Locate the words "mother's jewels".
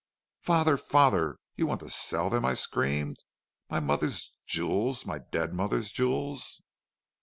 3.79-5.05, 5.53-6.63